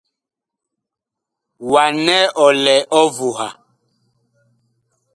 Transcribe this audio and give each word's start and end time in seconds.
Wa 1.71 1.83
nɛ 2.05 2.17
ɔ 2.43 2.47
lɛ 2.63 2.75
ɔvuha. 3.01 3.47